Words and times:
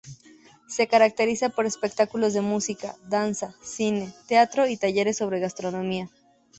Se 0.67 0.87
caracteriza 0.87 1.49
por 1.49 1.67
espectáculos 1.67 2.33
de 2.33 2.41
música, 2.41 2.95
danza, 3.07 3.53
cine, 3.61 4.11
teatro 4.27 4.65
y 4.67 4.75
talleres 4.75 5.17
sobre 5.17 5.39
gastronomía. 5.39 6.09